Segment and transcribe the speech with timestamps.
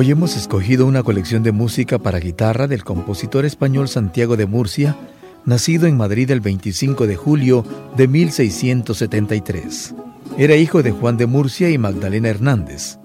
[0.00, 4.96] Hoy hemos escogido una colección de música para guitarra del compositor español Santiago de Murcia,
[5.44, 7.66] nacido en Madrid el 25 de julio
[7.98, 9.94] de 1673.
[10.38, 12.98] Era hijo de Juan de Murcia y Magdalena Hernández.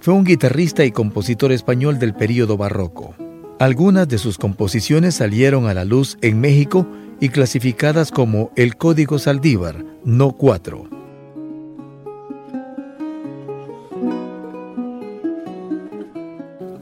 [0.00, 3.14] Fue un guitarrista y compositor español del período barroco.
[3.60, 6.84] Algunas de sus composiciones salieron a la luz en México
[7.20, 10.99] y clasificadas como el Código Saldívar, no 4.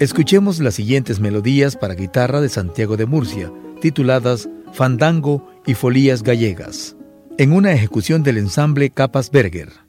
[0.00, 6.94] Escuchemos las siguientes melodías para guitarra de Santiago de Murcia, tituladas Fandango y Folías Gallegas,
[7.36, 9.88] en una ejecución del ensamble Capas Berger.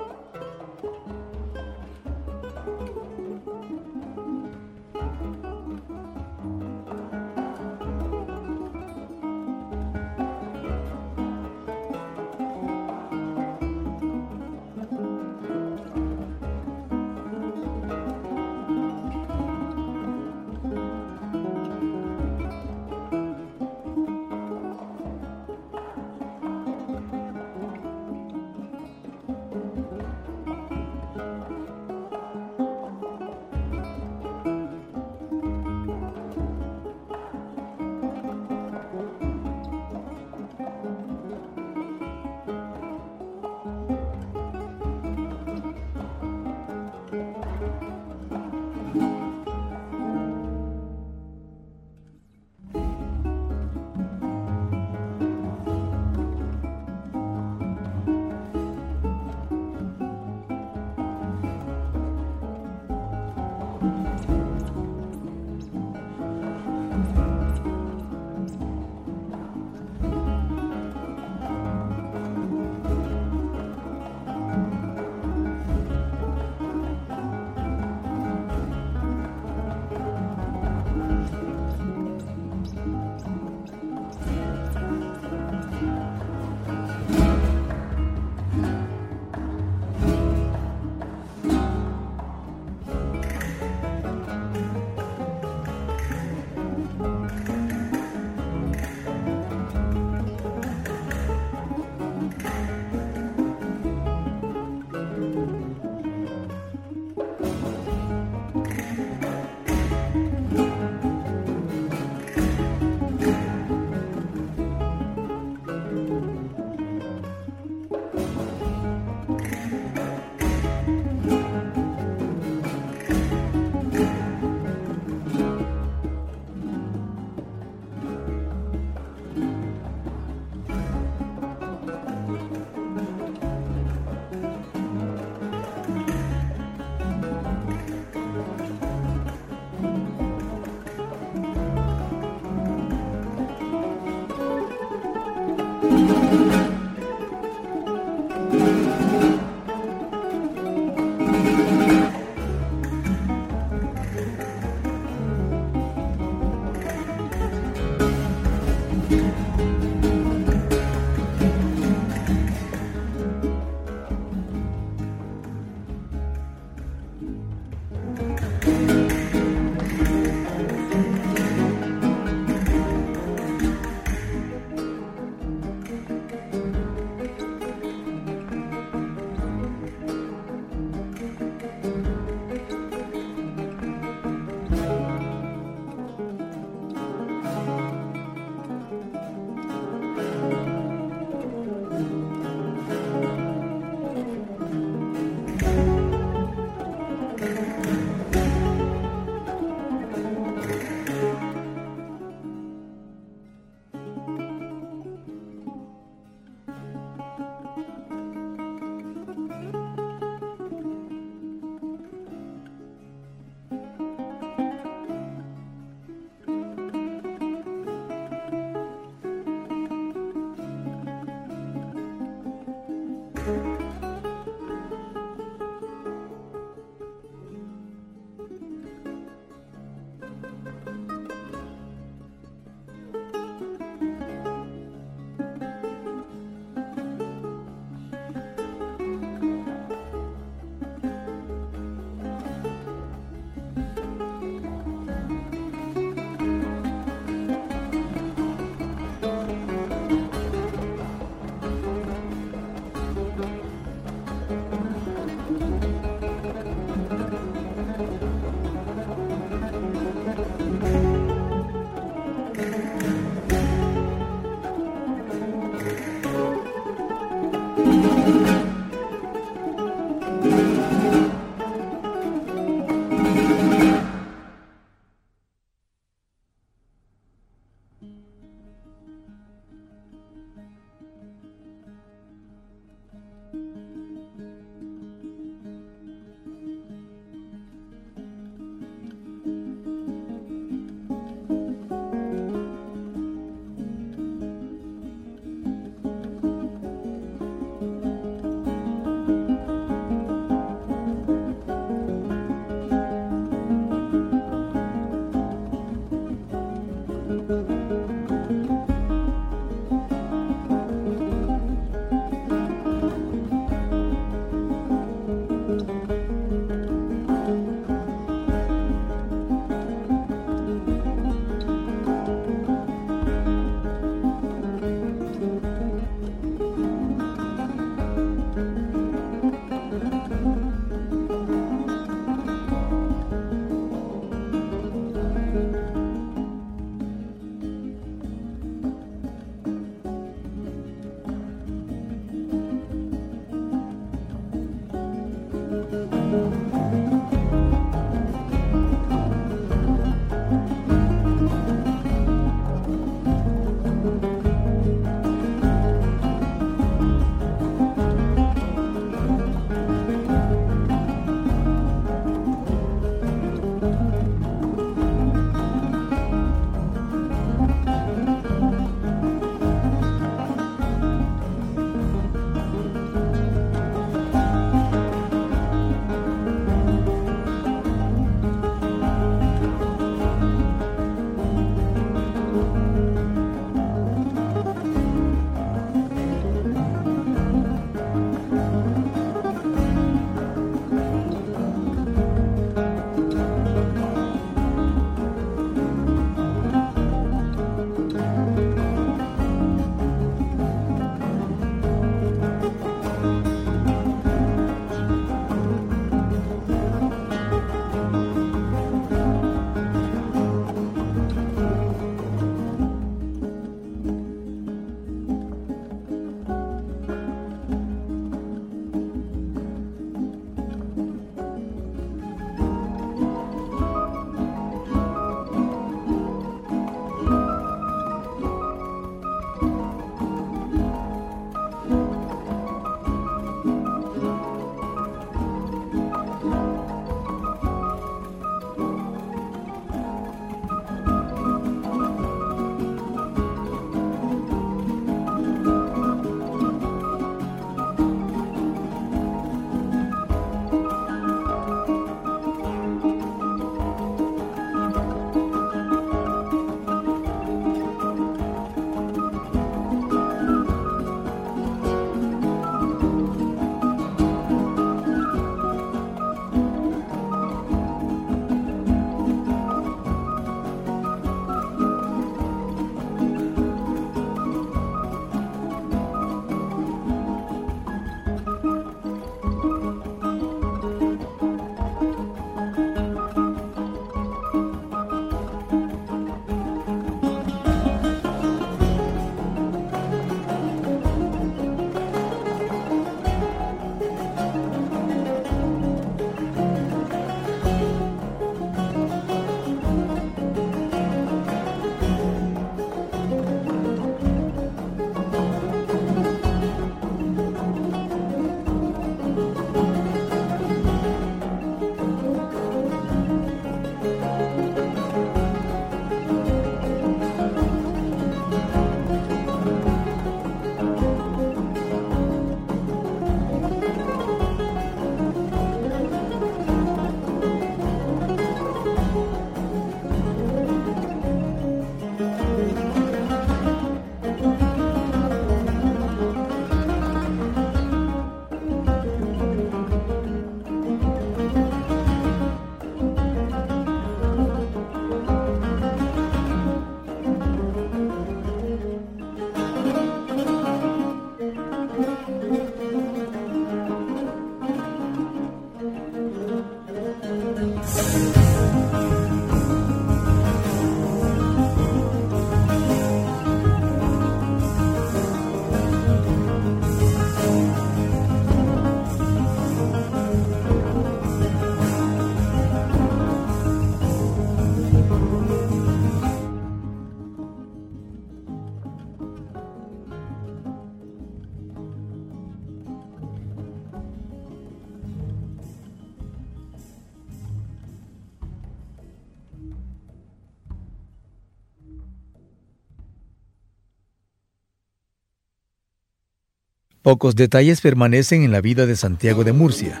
[597.02, 600.00] Pocos detalles permanecen en la vida de Santiago de Murcia,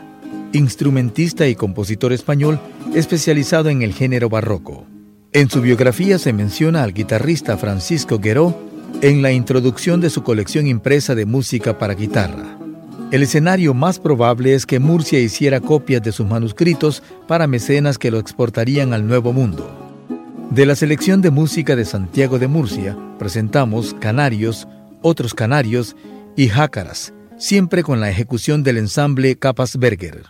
[0.52, 2.60] instrumentista y compositor español
[2.94, 4.86] especializado en el género barroco.
[5.32, 8.56] En su biografía se menciona al guitarrista Francisco Gueró
[9.00, 12.56] en la introducción de su colección impresa de música para guitarra.
[13.10, 18.12] El escenario más probable es que Murcia hiciera copias de sus manuscritos para mecenas que
[18.12, 19.76] lo exportarían al Nuevo Mundo.
[20.50, 24.68] De la selección de música de Santiago de Murcia presentamos Canarios,
[25.00, 25.96] Otros Canarios
[26.36, 30.26] y Jácaras, siempre con la ejecución del ensamble Capasberger.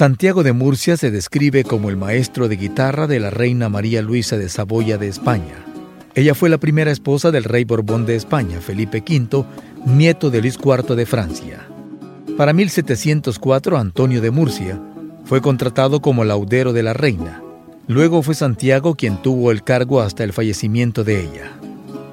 [0.00, 4.38] Santiago de Murcia se describe como el maestro de guitarra de la reina María Luisa
[4.38, 5.62] de Saboya de España.
[6.14, 9.44] Ella fue la primera esposa del rey Borbón de España, Felipe V,
[9.84, 11.68] nieto de Luis IV de Francia.
[12.38, 14.80] Para 1704, Antonio de Murcia
[15.26, 17.42] fue contratado como laudero de la reina.
[17.86, 21.52] Luego fue Santiago quien tuvo el cargo hasta el fallecimiento de ella.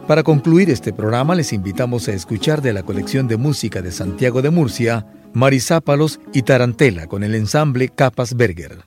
[0.08, 4.42] Para concluir este programa les invitamos a escuchar de la colección de música de Santiago
[4.42, 5.06] de Murcia,
[5.38, 8.80] Marisápalos y Tarantela con el ensamble Capas Berger.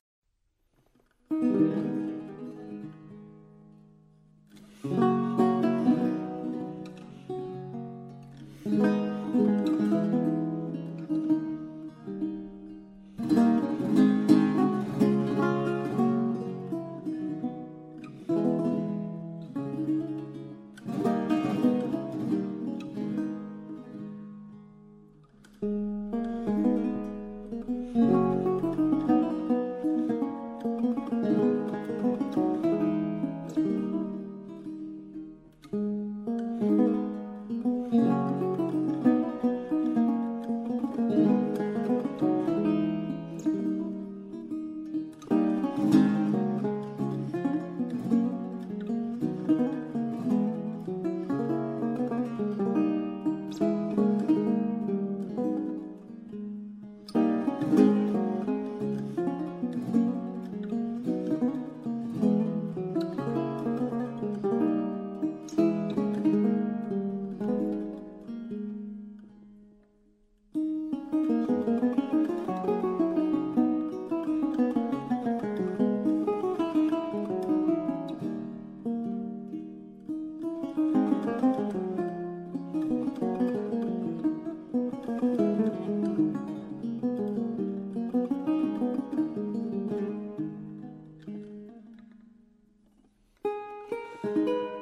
[94.23, 94.80] Música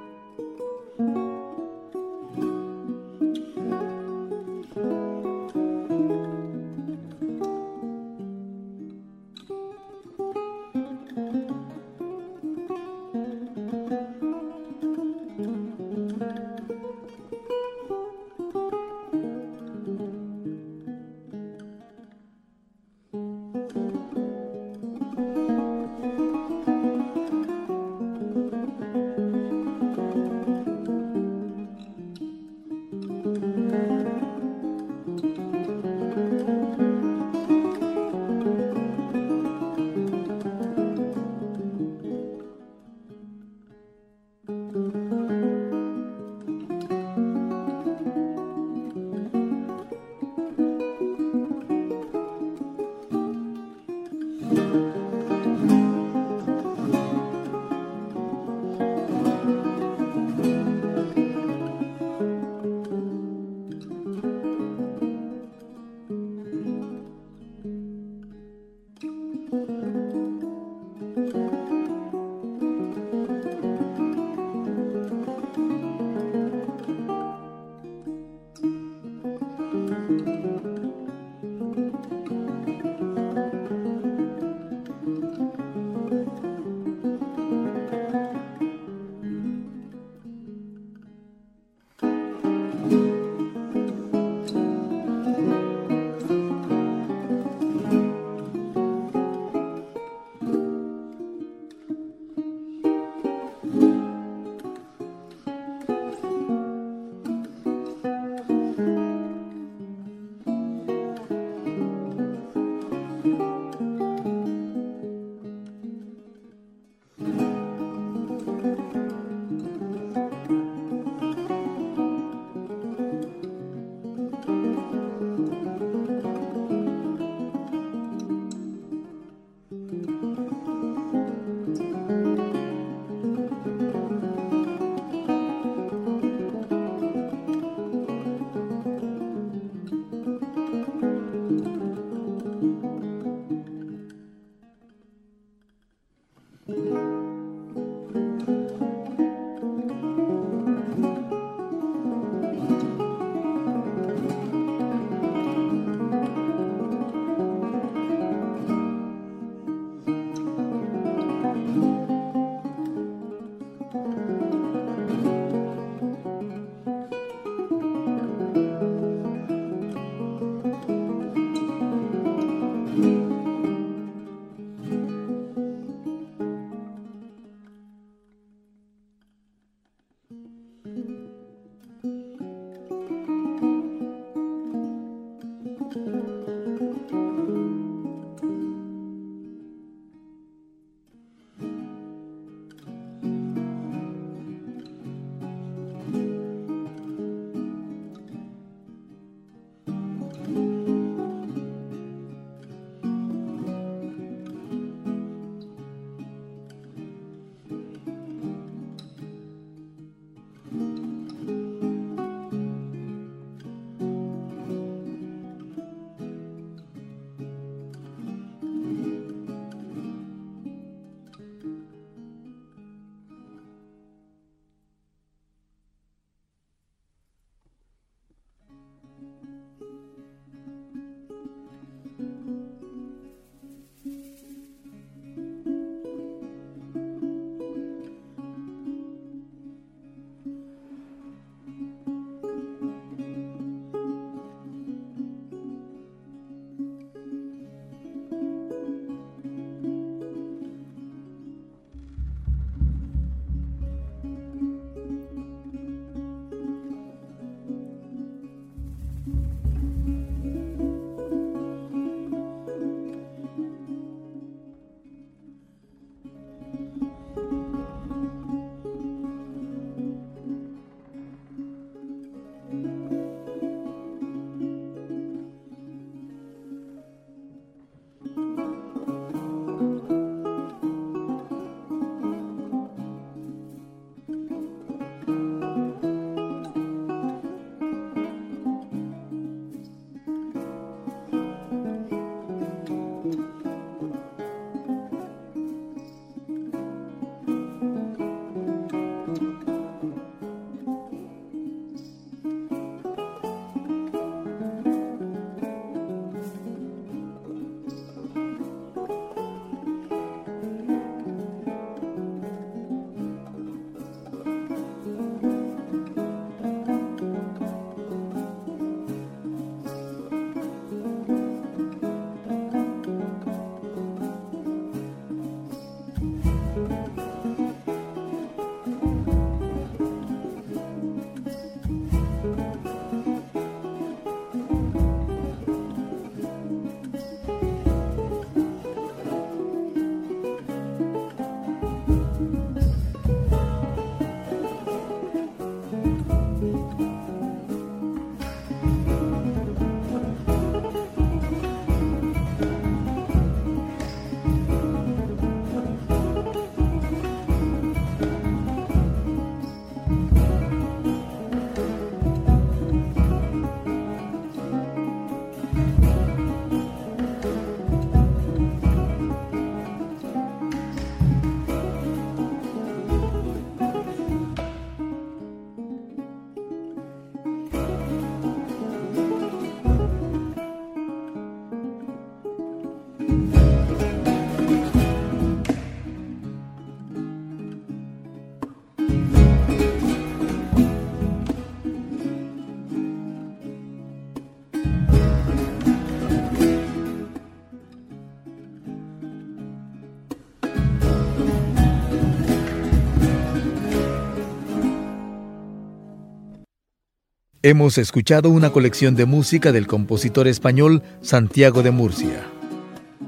[407.69, 412.47] Hemos escuchado una colección de música del compositor español Santiago de Murcia.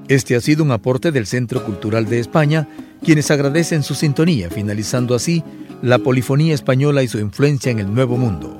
[0.09, 2.67] Este ha sido un aporte del Centro Cultural de España,
[3.05, 5.45] quienes agradecen su sintonía, finalizando así
[5.83, 8.60] la polifonía española y su influencia en el Nuevo Mundo.